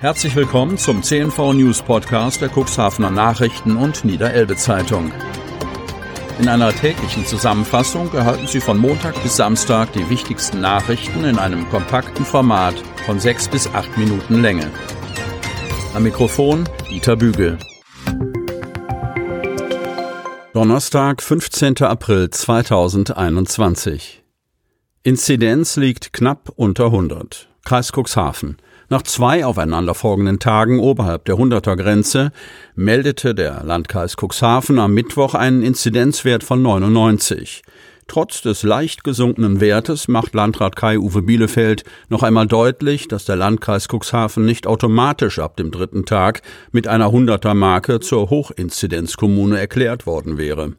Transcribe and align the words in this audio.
Herzlich 0.00 0.34
willkommen 0.34 0.78
zum 0.78 1.02
CNV 1.02 1.52
News 1.52 1.82
Podcast 1.82 2.40
der 2.40 2.48
Cuxhavener 2.48 3.10
Nachrichten 3.10 3.76
und 3.76 4.02
Niederelbe 4.02 4.56
Zeitung. 4.56 5.12
In 6.38 6.48
einer 6.48 6.72
täglichen 6.72 7.26
Zusammenfassung 7.26 8.10
erhalten 8.14 8.46
Sie 8.46 8.60
von 8.60 8.78
Montag 8.78 9.22
bis 9.22 9.36
Samstag 9.36 9.92
die 9.92 10.08
wichtigsten 10.08 10.62
Nachrichten 10.62 11.24
in 11.24 11.38
einem 11.38 11.68
kompakten 11.68 12.24
Format 12.24 12.76
von 13.04 13.20
sechs 13.20 13.46
bis 13.46 13.66
acht 13.74 13.94
Minuten 13.98 14.40
Länge. 14.40 14.70
Am 15.92 16.02
Mikrofon 16.02 16.66
Dieter 16.88 17.16
Bügel. 17.16 17.58
Donnerstag, 20.54 21.20
15. 21.20 21.82
April 21.82 22.30
2021. 22.30 24.24
Inzidenz 25.02 25.76
liegt 25.76 26.14
knapp 26.14 26.50
unter 26.56 26.86
100. 26.86 27.50
Kreis 27.66 27.92
Cuxhaven. 27.92 28.56
Nach 28.92 29.02
zwei 29.02 29.46
aufeinanderfolgenden 29.46 30.40
Tagen 30.40 30.80
oberhalb 30.80 31.24
der 31.26 31.36
100er 31.36 31.76
Grenze 31.76 32.32
meldete 32.74 33.36
der 33.36 33.62
Landkreis 33.62 34.16
Cuxhaven 34.16 34.80
am 34.80 34.94
Mittwoch 34.94 35.34
einen 35.36 35.62
Inzidenzwert 35.62 36.42
von 36.42 36.60
99. 36.60 37.62
Trotz 38.08 38.42
des 38.42 38.64
leicht 38.64 39.04
gesunkenen 39.04 39.60
Wertes 39.60 40.08
macht 40.08 40.34
Landrat 40.34 40.74
Kai-Uwe 40.74 41.22
Bielefeld 41.22 41.84
noch 42.08 42.24
einmal 42.24 42.48
deutlich, 42.48 43.06
dass 43.06 43.24
der 43.24 43.36
Landkreis 43.36 43.86
Cuxhaven 43.86 44.44
nicht 44.44 44.66
automatisch 44.66 45.38
ab 45.38 45.56
dem 45.56 45.70
dritten 45.70 46.04
Tag 46.04 46.42
mit 46.72 46.88
einer 46.88 47.10
100er 47.10 47.54
Marke 47.54 48.00
zur 48.00 48.28
Hochinzidenzkommune 48.28 49.56
erklärt 49.56 50.04
worden 50.04 50.36
wäre. 50.36 50.72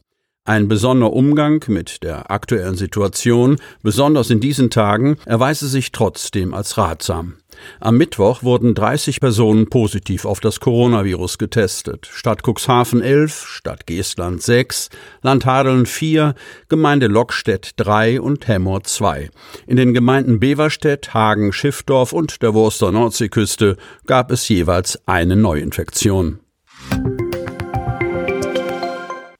Ein 0.43 0.67
besonderer 0.67 1.13
Umgang 1.13 1.63
mit 1.67 2.03
der 2.03 2.29
aktuellen 2.31 2.75
Situation, 2.75 3.57
besonders 3.83 4.31
in 4.31 4.41
diesen 4.41 4.69
Tagen, 4.69 5.17
erweise 5.25 5.67
sich 5.67 5.93
trotzdem 5.93 6.53
als 6.53 6.77
ratsam. 6.77 7.35
Am 7.79 7.97
Mittwoch 7.97 8.43
wurden 8.43 8.75
30 8.75 9.19
Personen 9.19 9.69
positiv 9.69 10.25
auf 10.25 10.39
das 10.39 10.59
Coronavirus 10.59 11.37
getestet. 11.37 12.07
Stadt 12.11 12.41
Cuxhaven 12.43 13.01
11, 13.01 13.45
Stadt 13.45 13.87
Geestland 13.87 14.41
6, 14.41 14.89
Land 15.21 15.45
Hadeln 15.45 15.85
4, 15.85 16.35
Gemeinde 16.69 17.07
Lockstedt 17.07 17.71
3 17.77 18.21
und 18.21 18.47
Hemmoor 18.47 18.83
2. 18.83 19.29
In 19.67 19.77
den 19.77 19.93
Gemeinden 19.93 20.39
Beverstedt, 20.39 21.13
Hagen, 21.13 21.53
Schiffdorf 21.53 22.13
und 22.13 22.41
der 22.41 22.53
Wurster 22.53 22.91
Nordseeküste 22.91 23.77
gab 24.05 24.31
es 24.31 24.47
jeweils 24.47 24.99
eine 25.05 25.35
Neuinfektion. 25.35 26.39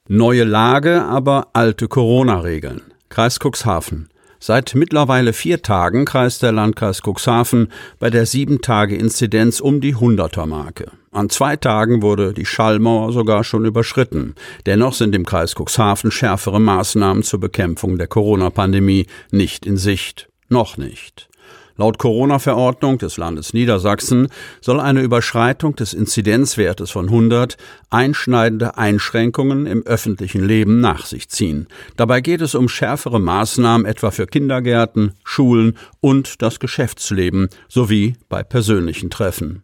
Neue 0.08 0.44
Lage, 0.44 1.04
aber 1.04 1.48
alte 1.54 1.88
Corona-Regeln. 1.88 2.82
Kreis 3.08 3.38
Cuxhaven. 3.38 4.11
Seit 4.44 4.74
mittlerweile 4.74 5.34
vier 5.34 5.62
Tagen 5.62 6.04
kreist 6.04 6.42
der 6.42 6.50
Landkreis 6.50 7.00
Cuxhaven 7.06 7.68
bei 8.00 8.10
der 8.10 8.26
Sieben-Tage-Inzidenz 8.26 9.60
um 9.60 9.80
die 9.80 9.94
Hunderter-Marke. 9.94 10.90
An 11.12 11.30
zwei 11.30 11.54
Tagen 11.54 12.02
wurde 12.02 12.32
die 12.32 12.44
Schallmauer 12.44 13.12
sogar 13.12 13.44
schon 13.44 13.64
überschritten. 13.64 14.34
Dennoch 14.66 14.94
sind 14.94 15.14
im 15.14 15.24
Kreis 15.24 15.54
Cuxhaven 15.54 16.10
schärfere 16.10 16.60
Maßnahmen 16.60 17.22
zur 17.22 17.38
Bekämpfung 17.38 17.98
der 17.98 18.08
Corona-Pandemie 18.08 19.06
nicht 19.30 19.64
in 19.64 19.76
Sicht. 19.76 20.28
Noch 20.48 20.76
nicht. 20.76 21.28
Laut 21.76 21.98
Corona-Verordnung 21.98 22.98
des 22.98 23.16
Landes 23.16 23.54
Niedersachsen 23.54 24.28
soll 24.60 24.80
eine 24.80 25.02
Überschreitung 25.02 25.74
des 25.76 25.94
Inzidenzwertes 25.94 26.90
von 26.90 27.06
100 27.06 27.56
einschneidende 27.90 28.76
Einschränkungen 28.76 29.66
im 29.66 29.82
öffentlichen 29.86 30.44
Leben 30.44 30.80
nach 30.80 31.06
sich 31.06 31.28
ziehen. 31.28 31.66
Dabei 31.96 32.20
geht 32.20 32.40
es 32.40 32.54
um 32.54 32.68
schärfere 32.68 33.20
Maßnahmen 33.20 33.86
etwa 33.86 34.10
für 34.10 34.26
Kindergärten, 34.26 35.12
Schulen 35.24 35.76
und 36.00 36.42
das 36.42 36.60
Geschäftsleben 36.60 37.48
sowie 37.68 38.16
bei 38.28 38.42
persönlichen 38.42 39.10
Treffen. 39.10 39.62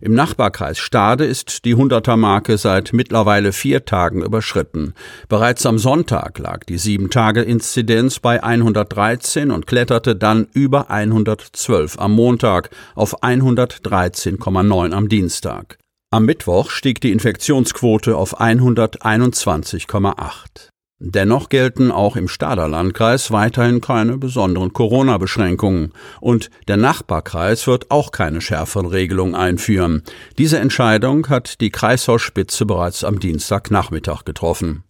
Im 0.00 0.14
Nachbarkreis 0.14 0.78
Stade 0.78 1.24
ist 1.24 1.64
die 1.64 1.74
100er-Marke 1.74 2.58
seit 2.58 2.92
mittlerweile 2.92 3.52
vier 3.52 3.84
Tagen 3.84 4.22
überschritten. 4.22 4.94
Bereits 5.28 5.66
am 5.66 5.78
Sonntag 5.78 6.38
lag 6.38 6.64
die 6.64 6.78
7-Tage-Inzidenz 6.78 8.20
bei 8.20 8.42
113 8.42 9.50
und 9.50 9.66
kletterte 9.66 10.16
dann 10.16 10.46
über 10.52 10.90
112 10.90 11.98
am 11.98 12.12
Montag 12.12 12.70
auf 12.94 13.22
113,9 13.22 14.92
am 14.92 15.08
Dienstag. 15.08 15.78
Am 16.10 16.24
Mittwoch 16.24 16.70
stieg 16.70 17.02
die 17.02 17.12
Infektionsquote 17.12 18.16
auf 18.16 18.40
121,8. 18.40 20.70
Dennoch 21.00 21.48
gelten 21.48 21.92
auch 21.92 22.16
im 22.16 22.26
Stader 22.26 22.66
Landkreis 22.66 23.30
weiterhin 23.30 23.80
keine 23.80 24.18
besonderen 24.18 24.72
Corona-Beschränkungen 24.72 25.92
und 26.20 26.50
der 26.66 26.76
Nachbarkreis 26.76 27.68
wird 27.68 27.92
auch 27.92 28.10
keine 28.10 28.40
schärferen 28.40 28.86
Regelungen 28.86 29.36
einführen. 29.36 30.02
Diese 30.38 30.58
Entscheidung 30.58 31.28
hat 31.28 31.60
die 31.60 31.70
Kreishausspitze 31.70 32.66
bereits 32.66 33.04
am 33.04 33.20
Dienstagnachmittag 33.20 34.24
getroffen. 34.24 34.82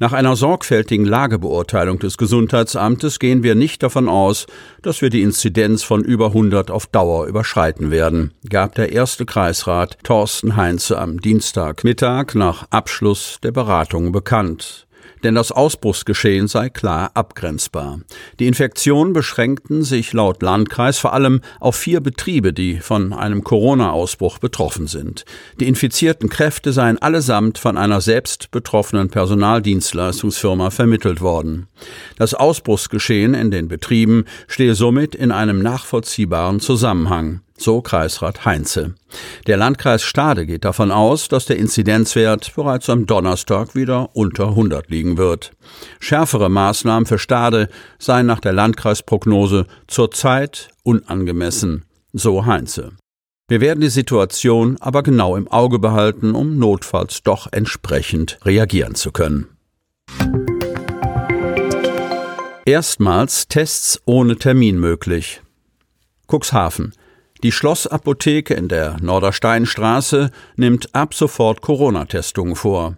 Nach 0.00 0.12
einer 0.12 0.34
sorgfältigen 0.34 1.06
Lagebeurteilung 1.06 2.00
des 2.00 2.18
Gesundheitsamtes 2.18 3.20
gehen 3.20 3.44
wir 3.44 3.54
nicht 3.54 3.82
davon 3.82 4.08
aus, 4.08 4.46
dass 4.82 5.02
wir 5.02 5.08
die 5.08 5.22
Inzidenz 5.22 5.84
von 5.84 6.02
über 6.02 6.26
100 6.26 6.70
auf 6.70 6.86
Dauer 6.86 7.26
überschreiten 7.26 7.92
werden, 7.92 8.32
gab 8.50 8.74
der 8.74 8.92
erste 8.92 9.24
Kreisrat 9.24 9.98
Thorsten 10.02 10.56
Heinze 10.56 10.98
am 10.98 11.20
Dienstagmittag 11.20 12.34
nach 12.34 12.66
Abschluss 12.70 13.38
der 13.42 13.52
Beratungen 13.52 14.12
bekannt 14.12 14.83
denn 15.24 15.34
das 15.34 15.50
Ausbruchsgeschehen 15.50 16.46
sei 16.48 16.68
klar 16.68 17.10
abgrenzbar. 17.14 18.00
Die 18.38 18.46
Infektionen 18.46 19.12
beschränkten 19.12 19.82
sich 19.82 20.12
laut 20.12 20.42
Landkreis 20.42 20.98
vor 20.98 21.12
allem 21.12 21.40
auf 21.60 21.76
vier 21.76 22.00
Betriebe, 22.00 22.52
die 22.52 22.78
von 22.78 23.12
einem 23.12 23.42
Corona-Ausbruch 23.42 24.38
betroffen 24.38 24.86
sind. 24.86 25.24
Die 25.58 25.66
infizierten 25.66 26.28
Kräfte 26.28 26.72
seien 26.72 26.98
allesamt 26.98 27.58
von 27.58 27.76
einer 27.76 28.00
selbst 28.00 28.50
betroffenen 28.50 29.08
Personaldienstleistungsfirma 29.08 30.70
vermittelt 30.70 31.20
worden. 31.20 31.66
Das 32.16 32.34
Ausbruchsgeschehen 32.34 33.34
in 33.34 33.50
den 33.50 33.68
Betrieben 33.68 34.24
stehe 34.46 34.74
somit 34.74 35.14
in 35.14 35.32
einem 35.32 35.60
nachvollziehbaren 35.60 36.60
Zusammenhang. 36.60 37.40
So 37.56 37.80
Kreisrat 37.80 38.44
Heinze. 38.44 38.94
Der 39.46 39.56
Landkreis 39.56 40.02
Stade 40.02 40.44
geht 40.44 40.64
davon 40.64 40.90
aus, 40.90 41.28
dass 41.28 41.46
der 41.46 41.56
Inzidenzwert 41.56 42.52
bereits 42.56 42.90
am 42.90 43.06
Donnerstag 43.06 43.74
wieder 43.74 44.14
unter 44.14 44.48
100 44.48 44.90
liegen 44.90 45.16
wird. 45.18 45.52
Schärfere 46.00 46.48
Maßnahmen 46.48 47.06
für 47.06 47.18
Stade 47.18 47.68
seien 47.98 48.26
nach 48.26 48.40
der 48.40 48.52
Landkreisprognose 48.52 49.66
zurzeit 49.86 50.70
unangemessen, 50.82 51.84
so 52.12 52.44
Heinze. 52.44 52.92
Wir 53.46 53.60
werden 53.60 53.80
die 53.80 53.90
Situation 53.90 54.78
aber 54.80 55.02
genau 55.02 55.36
im 55.36 55.48
Auge 55.48 55.78
behalten, 55.78 56.34
um 56.34 56.58
notfalls 56.58 57.22
doch 57.22 57.46
entsprechend 57.52 58.38
reagieren 58.44 58.94
zu 58.94 59.12
können. 59.12 59.48
Erstmals 62.64 63.46
Tests 63.46 64.00
ohne 64.06 64.36
Termin 64.36 64.80
möglich. 64.80 65.42
Cuxhaven. 66.26 66.94
Die 67.44 67.52
Schlossapotheke 67.52 68.54
in 68.54 68.68
der 68.68 68.96
Nordersteinstraße 69.02 70.30
nimmt 70.56 70.94
ab 70.94 71.12
sofort 71.12 71.60
Corona-Testungen 71.60 72.56
vor. 72.56 72.96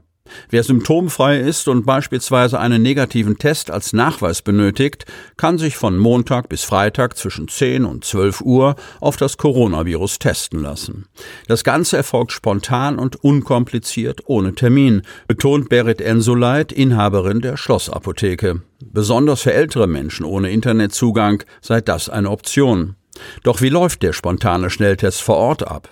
Wer 0.50 0.62
symptomfrei 0.62 1.40
ist 1.40 1.66
und 1.66 1.84
beispielsweise 1.84 2.60
einen 2.60 2.80
negativen 2.80 3.38
Test 3.38 3.72
als 3.72 3.92
Nachweis 3.92 4.42
benötigt, 4.42 5.04
kann 5.36 5.58
sich 5.58 5.76
von 5.76 5.98
Montag 5.98 6.48
bis 6.48 6.62
Freitag 6.62 7.16
zwischen 7.16 7.48
10 7.48 7.84
und 7.84 8.04
12 8.04 8.40
Uhr 8.42 8.76
auf 9.00 9.16
das 9.16 9.36
Coronavirus 9.36 10.20
testen 10.20 10.62
lassen. 10.62 11.06
Das 11.48 11.64
Ganze 11.64 11.96
erfolgt 11.96 12.30
spontan 12.30 13.00
und 13.00 13.16
unkompliziert 13.16 14.20
ohne 14.26 14.54
Termin, 14.54 15.02
betont 15.26 15.68
Berit 15.70 16.00
Ensoleit, 16.00 16.70
Inhaberin 16.70 17.40
der 17.40 17.56
Schlossapotheke. 17.56 18.62
Besonders 18.80 19.42
für 19.42 19.54
ältere 19.54 19.88
Menschen 19.88 20.24
ohne 20.24 20.52
Internetzugang 20.52 21.42
sei 21.60 21.80
das 21.80 22.08
eine 22.08 22.30
Option. 22.30 22.94
Doch 23.42 23.60
wie 23.60 23.68
läuft 23.68 24.02
der 24.02 24.12
spontane 24.12 24.70
Schnelltest 24.70 25.22
vor 25.22 25.36
Ort 25.36 25.66
ab? 25.66 25.88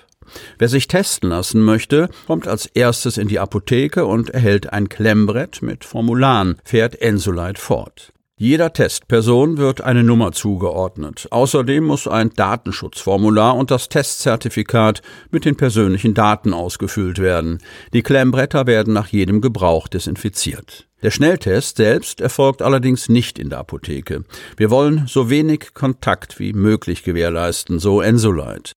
Wer 0.59 0.69
sich 0.69 0.89
testen 0.89 1.29
lassen 1.31 1.61
möchte, 1.63 2.09
kommt 2.27 2.49
als 2.49 2.67
erstes 2.67 3.19
in 3.19 3.29
die 3.29 3.39
Apotheke 3.39 4.07
und 4.07 4.31
erhält 4.31 4.73
ein 4.73 4.89
Klemmbrett 4.89 5.63
mit 5.63 5.85
Formularen, 5.85 6.57
fährt 6.65 7.01
Ensolite 7.01 7.61
fort. 7.61 8.14
Jeder 8.37 8.73
Testperson 8.73 9.59
wird 9.59 9.81
eine 9.81 10.03
Nummer 10.03 10.33
zugeordnet. 10.33 11.29
Außerdem 11.31 11.85
muss 11.85 12.09
ein 12.09 12.31
Datenschutzformular 12.31 13.55
und 13.55 13.71
das 13.71 13.89
Testzertifikat 13.89 15.03
mit 15.31 15.45
den 15.45 15.57
persönlichen 15.57 16.15
Daten 16.15 16.53
ausgefüllt 16.53 17.21
werden. 17.21 17.59
Die 17.93 18.03
Klemmbretter 18.03 18.67
werden 18.67 18.93
nach 18.93 19.07
jedem 19.07 19.41
Gebrauch 19.41 19.87
desinfiziert. 19.87 20.89
Der 21.03 21.13
Schnelltest 21.13 21.77
selbst 21.77 22.21
erfolgt 22.21 22.61
allerdings 22.61 23.09
nicht 23.09 23.39
in 23.39 23.51
der 23.51 23.61
Apotheke. 23.61 24.25
Wir 24.57 24.69
wollen 24.69 25.07
so 25.07 25.31
wenig 25.31 25.73
Kontakt 25.73 26.41
wie 26.41 26.55
möglich 26.55 27.05
gewährleisten, 27.05 27.79
so 27.79 28.01
Ensolite. 28.01 28.73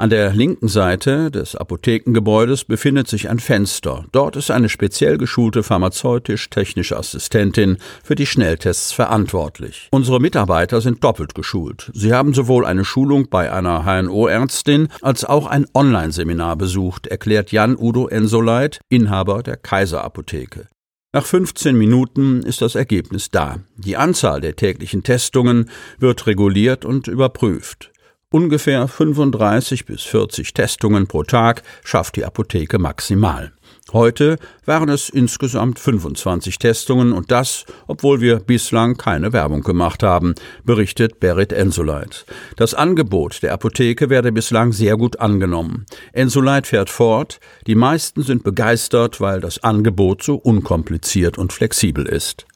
An 0.00 0.08
der 0.08 0.32
linken 0.32 0.68
Seite 0.68 1.30
des 1.30 1.54
Apothekengebäudes 1.54 2.64
befindet 2.64 3.06
sich 3.06 3.28
ein 3.28 3.38
Fenster. 3.38 4.06
Dort 4.12 4.34
ist 4.34 4.50
eine 4.50 4.70
speziell 4.70 5.18
geschulte 5.18 5.62
pharmazeutisch-technische 5.62 6.96
Assistentin 6.96 7.76
für 8.02 8.14
die 8.14 8.24
Schnelltests 8.24 8.92
verantwortlich. 8.92 9.88
Unsere 9.90 10.18
Mitarbeiter 10.18 10.80
sind 10.80 11.04
doppelt 11.04 11.34
geschult. 11.34 11.90
Sie 11.92 12.14
haben 12.14 12.32
sowohl 12.32 12.64
eine 12.64 12.86
Schulung 12.86 13.28
bei 13.28 13.52
einer 13.52 13.84
HNO-Ärztin 13.84 14.88
als 15.02 15.26
auch 15.26 15.46
ein 15.46 15.66
Online-Seminar 15.74 16.56
besucht, 16.56 17.06
erklärt 17.06 17.52
Jan 17.52 17.76
Udo 17.76 18.08
Ensoleit, 18.08 18.80
Inhaber 18.88 19.42
der 19.42 19.58
Kaiserapotheke. 19.58 20.68
Nach 21.12 21.26
15 21.26 21.76
Minuten 21.76 22.42
ist 22.42 22.62
das 22.62 22.74
Ergebnis 22.74 23.28
da. 23.28 23.58
Die 23.76 23.98
Anzahl 23.98 24.40
der 24.40 24.56
täglichen 24.56 25.02
Testungen 25.02 25.68
wird 25.98 26.26
reguliert 26.26 26.86
und 26.86 27.06
überprüft. 27.06 27.90
Ungefähr 28.32 28.86
35 28.86 29.86
bis 29.86 30.02
40 30.02 30.54
Testungen 30.54 31.08
pro 31.08 31.24
Tag 31.24 31.64
schafft 31.82 32.14
die 32.14 32.24
Apotheke 32.24 32.78
maximal. 32.78 33.50
Heute 33.92 34.36
waren 34.64 34.88
es 34.88 35.08
insgesamt 35.08 35.80
25 35.80 36.60
Testungen 36.60 37.12
und 37.12 37.32
das, 37.32 37.64
obwohl 37.88 38.20
wir 38.20 38.38
bislang 38.38 38.96
keine 38.96 39.32
Werbung 39.32 39.62
gemacht 39.62 40.04
haben, 40.04 40.36
berichtet 40.62 41.18
Berit 41.18 41.52
Ensoleit. 41.52 42.24
Das 42.54 42.72
Angebot 42.72 43.42
der 43.42 43.52
Apotheke 43.52 44.10
werde 44.10 44.30
bislang 44.30 44.72
sehr 44.72 44.96
gut 44.96 45.18
angenommen. 45.18 45.86
Ensoleit 46.12 46.68
fährt 46.68 46.88
fort, 46.88 47.40
die 47.66 47.74
meisten 47.74 48.22
sind 48.22 48.44
begeistert, 48.44 49.20
weil 49.20 49.40
das 49.40 49.64
Angebot 49.64 50.22
so 50.22 50.36
unkompliziert 50.36 51.36
und 51.36 51.52
flexibel 51.52 52.06
ist. 52.06 52.46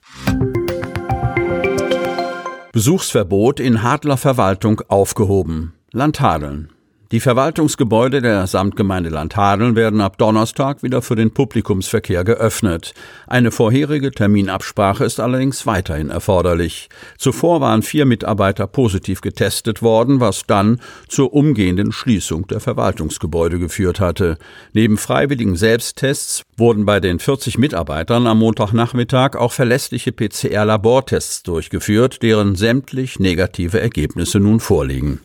Besuchsverbot 2.75 3.61
in 3.61 3.85
Hadler 3.85 4.17
Verwaltung 4.17 4.81
aufgehoben. 4.89 5.75
Landhadeln. 5.93 6.74
Die 7.13 7.21
Verwaltungsgebäude 7.21 8.23
der 8.23 8.47
Samtgemeinde 8.47 9.11
Landhadeln 9.11 9.77
werden 9.77 10.01
ab 10.01 10.17
Donnerstag 10.17 10.83
wieder 10.83 11.03
für 11.03 11.17
den 11.17 11.33
Publikumsverkehr 11.33 12.25
geöffnet. 12.25 12.95
Eine 13.27 13.51
vorherige 13.51 14.11
Terminabsprache 14.11 15.05
ist 15.05 15.21
allerdings 15.21 15.67
weiterhin 15.67 16.09
erforderlich. 16.09 16.89
Zuvor 17.19 17.61
waren 17.61 17.83
vier 17.83 18.07
Mitarbeiter 18.07 18.67
positiv 18.67 19.21
getestet 19.21 19.83
worden, 19.83 20.21
was 20.21 20.47
dann 20.47 20.81
zur 21.07 21.35
umgehenden 21.35 21.93
Schließung 21.93 22.47
der 22.47 22.61
Verwaltungsgebäude 22.61 23.59
geführt 23.59 24.01
hatte. 24.01 24.39
Neben 24.73 24.97
freiwilligen 24.97 25.57
Selbsttests 25.57 26.43
wurden 26.57 26.87
bei 26.87 27.01
den 27.01 27.19
40 27.19 27.59
Mitarbeitern 27.59 28.27
am 28.27 28.39
Montagnachmittag 28.39 29.37
auch 29.37 29.53
verlässliche 29.53 30.11
PCR-Labortests 30.11 31.43
durchgeführt, 31.43 32.23
deren 32.23 32.57
sämtlich 32.57 33.21
negative 33.21 33.79
Ergebnisse 33.79 34.41
nun 34.41 34.59
vorliegen. 34.59 35.21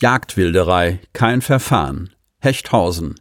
Jagdwilderei, 0.00 1.00
kein 1.12 1.42
Verfahren. 1.42 2.10
Hechthausen. 2.40 3.16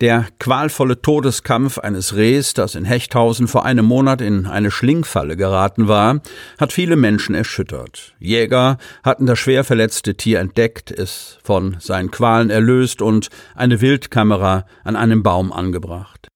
Der 0.00 0.26
qualvolle 0.40 1.00
Todeskampf 1.00 1.78
eines 1.78 2.16
Rehs, 2.16 2.52
das 2.52 2.74
in 2.74 2.84
Hechthausen 2.84 3.46
vor 3.46 3.64
einem 3.64 3.84
Monat 3.84 4.20
in 4.20 4.44
eine 4.46 4.72
Schlingfalle 4.72 5.36
geraten 5.36 5.86
war, 5.86 6.20
hat 6.58 6.72
viele 6.72 6.96
Menschen 6.96 7.36
erschüttert. 7.36 8.14
Jäger 8.18 8.78
hatten 9.04 9.26
das 9.26 9.38
schwer 9.38 9.62
verletzte 9.62 10.16
Tier 10.16 10.40
entdeckt, 10.40 10.90
es 10.90 11.38
von 11.44 11.76
seinen 11.78 12.10
Qualen 12.10 12.50
erlöst 12.50 13.00
und 13.00 13.28
eine 13.54 13.80
Wildkamera 13.80 14.66
an 14.82 14.96
einem 14.96 15.22
Baum 15.22 15.52
angebracht. 15.52 16.26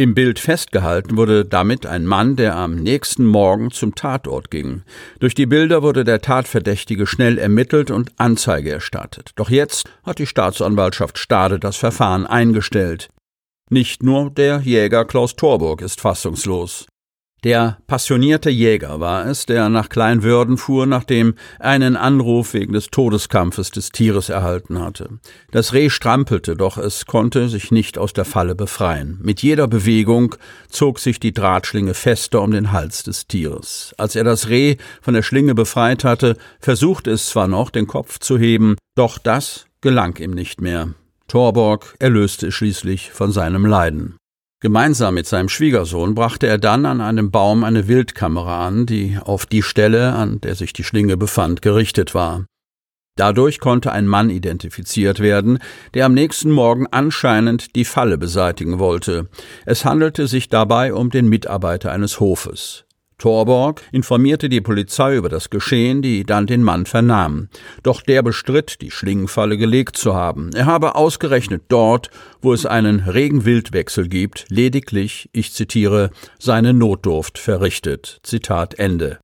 Im 0.00 0.14
Bild 0.14 0.38
festgehalten 0.38 1.18
wurde 1.18 1.44
damit 1.44 1.84
ein 1.84 2.06
Mann, 2.06 2.34
der 2.34 2.56
am 2.56 2.76
nächsten 2.76 3.26
Morgen 3.26 3.70
zum 3.70 3.94
Tatort 3.94 4.50
ging. 4.50 4.82
Durch 5.18 5.34
die 5.34 5.44
Bilder 5.44 5.82
wurde 5.82 6.04
der 6.04 6.22
Tatverdächtige 6.22 7.06
schnell 7.06 7.36
ermittelt 7.36 7.90
und 7.90 8.10
Anzeige 8.16 8.72
erstattet. 8.72 9.32
Doch 9.36 9.50
jetzt 9.50 9.90
hat 10.02 10.18
die 10.18 10.24
Staatsanwaltschaft 10.24 11.18
Stade 11.18 11.58
das 11.58 11.76
Verfahren 11.76 12.26
eingestellt. 12.26 13.10
Nicht 13.68 14.02
nur 14.02 14.30
der 14.30 14.60
Jäger 14.60 15.04
Klaus 15.04 15.36
Torburg 15.36 15.82
ist 15.82 16.00
fassungslos. 16.00 16.86
Der 17.42 17.78
passionierte 17.86 18.50
Jäger 18.50 19.00
war 19.00 19.26
es, 19.26 19.46
der 19.46 19.70
nach 19.70 19.88
Kleinwürden 19.88 20.58
fuhr, 20.58 20.86
nachdem 20.86 21.34
er 21.58 21.70
einen 21.70 21.96
Anruf 21.96 22.52
wegen 22.52 22.74
des 22.74 22.88
Todeskampfes 22.88 23.70
des 23.70 23.90
Tieres 23.92 24.28
erhalten 24.28 24.78
hatte. 24.78 25.08
Das 25.50 25.72
Reh 25.72 25.88
strampelte, 25.88 26.54
doch 26.54 26.76
es 26.76 27.06
konnte 27.06 27.48
sich 27.48 27.70
nicht 27.70 27.96
aus 27.96 28.12
der 28.12 28.26
Falle 28.26 28.54
befreien. 28.54 29.18
Mit 29.22 29.40
jeder 29.42 29.68
Bewegung 29.68 30.34
zog 30.68 30.98
sich 30.98 31.18
die 31.18 31.32
Drahtschlinge 31.32 31.94
fester 31.94 32.42
um 32.42 32.50
den 32.50 32.72
Hals 32.72 33.04
des 33.04 33.26
Tieres. 33.26 33.94
Als 33.96 34.16
er 34.16 34.24
das 34.24 34.48
Reh 34.48 34.76
von 35.00 35.14
der 35.14 35.22
Schlinge 35.22 35.54
befreit 35.54 36.04
hatte, 36.04 36.36
versuchte 36.60 37.10
es 37.10 37.30
zwar 37.30 37.48
noch, 37.48 37.70
den 37.70 37.86
Kopf 37.86 38.18
zu 38.18 38.38
heben, 38.38 38.76
doch 38.94 39.16
das 39.16 39.66
gelang 39.80 40.18
ihm 40.18 40.32
nicht 40.32 40.60
mehr. 40.60 40.90
Torborg 41.26 41.94
erlöste 42.00 42.52
schließlich 42.52 43.12
von 43.12 43.32
seinem 43.32 43.64
Leiden. 43.64 44.19
Gemeinsam 44.62 45.14
mit 45.14 45.26
seinem 45.26 45.48
Schwiegersohn 45.48 46.14
brachte 46.14 46.46
er 46.46 46.58
dann 46.58 46.84
an 46.84 47.00
einem 47.00 47.30
Baum 47.30 47.64
eine 47.64 47.88
Wildkamera 47.88 48.66
an, 48.66 48.84
die 48.84 49.18
auf 49.18 49.46
die 49.46 49.62
Stelle, 49.62 50.12
an 50.12 50.38
der 50.42 50.54
sich 50.54 50.74
die 50.74 50.84
Schlinge 50.84 51.16
befand, 51.16 51.62
gerichtet 51.62 52.14
war. 52.14 52.44
Dadurch 53.16 53.58
konnte 53.58 53.90
ein 53.90 54.06
Mann 54.06 54.28
identifiziert 54.28 55.18
werden, 55.18 55.60
der 55.94 56.04
am 56.04 56.12
nächsten 56.12 56.50
Morgen 56.50 56.86
anscheinend 56.90 57.74
die 57.74 57.86
Falle 57.86 58.18
beseitigen 58.18 58.78
wollte. 58.78 59.30
Es 59.64 59.86
handelte 59.86 60.26
sich 60.26 60.50
dabei 60.50 60.92
um 60.92 61.08
den 61.08 61.28
Mitarbeiter 61.28 61.90
eines 61.90 62.20
Hofes. 62.20 62.84
Torborg 63.20 63.82
informierte 63.92 64.48
die 64.48 64.60
Polizei 64.60 65.14
über 65.14 65.28
das 65.28 65.50
Geschehen, 65.50 66.02
die 66.02 66.24
dann 66.24 66.48
den 66.48 66.64
Mann 66.64 66.86
vernahm. 66.86 67.48
Doch 67.84 68.02
der 68.02 68.22
bestritt, 68.22 68.80
die 68.80 68.90
Schlingenfalle 68.90 69.56
gelegt 69.56 69.96
zu 69.96 70.14
haben. 70.14 70.50
Er 70.54 70.66
habe 70.66 70.96
ausgerechnet 70.96 71.62
dort, 71.68 72.10
wo 72.42 72.52
es 72.52 72.66
einen 72.66 73.00
Regenwildwechsel 73.00 74.08
gibt, 74.08 74.46
lediglich, 74.48 75.30
ich 75.32 75.52
zitiere, 75.52 76.10
seine 76.40 76.72
Notdurft 76.72 77.38
verrichtet. 77.38 78.18
Zitat 78.24 78.78
Ende. 78.80 79.18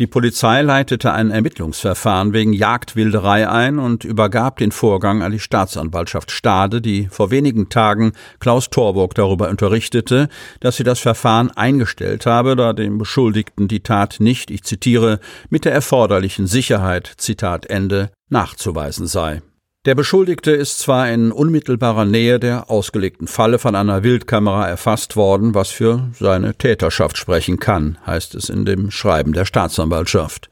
Die 0.00 0.06
Polizei 0.06 0.62
leitete 0.62 1.12
ein 1.12 1.32
Ermittlungsverfahren 1.32 2.32
wegen 2.32 2.52
Jagdwilderei 2.52 3.48
ein 3.48 3.80
und 3.80 4.04
übergab 4.04 4.58
den 4.58 4.70
Vorgang 4.70 5.22
an 5.22 5.32
die 5.32 5.40
Staatsanwaltschaft 5.40 6.30
Stade, 6.30 6.80
die 6.80 7.08
vor 7.10 7.32
wenigen 7.32 7.68
Tagen 7.68 8.12
Klaus 8.38 8.70
Torburg 8.70 9.16
darüber 9.16 9.48
unterrichtete, 9.48 10.28
dass 10.60 10.76
sie 10.76 10.84
das 10.84 11.00
Verfahren 11.00 11.50
eingestellt 11.50 12.26
habe, 12.26 12.54
da 12.54 12.74
dem 12.74 12.98
Beschuldigten 12.98 13.66
die 13.66 13.80
Tat 13.80 14.20
nicht, 14.20 14.52
ich 14.52 14.62
zitiere, 14.62 15.18
mit 15.50 15.64
der 15.64 15.72
erforderlichen 15.72 16.46
Sicherheit, 16.46 17.12
Zitat 17.16 17.66
Ende, 17.66 18.10
nachzuweisen 18.28 19.08
sei. 19.08 19.42
Der 19.86 19.94
Beschuldigte 19.94 20.50
ist 20.50 20.80
zwar 20.80 21.10
in 21.10 21.30
unmittelbarer 21.30 22.04
Nähe 22.04 22.40
der 22.40 22.68
ausgelegten 22.70 23.28
Falle 23.28 23.58
von 23.58 23.74
einer 23.74 24.02
Wildkamera 24.02 24.68
erfasst 24.68 25.16
worden, 25.16 25.54
was 25.54 25.70
für 25.70 26.10
seine 26.18 26.54
Täterschaft 26.56 27.16
sprechen 27.16 27.58
kann, 27.58 27.96
heißt 28.04 28.34
es 28.34 28.48
in 28.48 28.64
dem 28.64 28.90
Schreiben 28.90 29.32
der 29.32 29.44
Staatsanwaltschaft. 29.44 30.50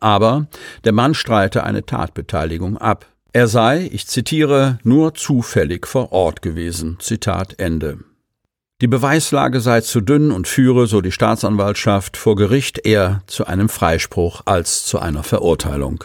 Aber 0.00 0.46
der 0.84 0.92
Mann 0.92 1.14
streite 1.14 1.64
eine 1.64 1.84
Tatbeteiligung 1.84 2.78
ab. 2.78 3.06
Er 3.32 3.48
sei, 3.48 3.88
ich 3.92 4.06
zitiere, 4.06 4.78
nur 4.82 5.14
zufällig 5.14 5.86
vor 5.86 6.12
Ort 6.12 6.40
gewesen. 6.40 6.96
Zitat 7.00 7.58
Ende. 7.58 7.98
Die 8.82 8.88
Beweislage 8.88 9.60
sei 9.60 9.80
zu 9.82 10.00
dünn 10.00 10.30
und 10.32 10.48
führe, 10.48 10.86
so 10.86 11.00
die 11.00 11.12
Staatsanwaltschaft, 11.12 12.16
vor 12.16 12.36
Gericht 12.36 12.86
eher 12.86 13.22
zu 13.26 13.46
einem 13.46 13.68
Freispruch 13.68 14.42
als 14.44 14.84
zu 14.84 14.98
einer 14.98 15.22
Verurteilung. 15.22 16.04